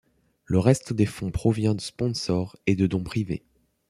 Le 0.45 0.57
reste 0.57 0.93
des 0.93 1.05
fonds 1.05 1.29
provient 1.29 1.75
de 1.75 1.79
sponsors 1.81 2.55
et 2.65 2.75
de 2.75 2.87
dons 2.87 3.03
privés. 3.03 3.43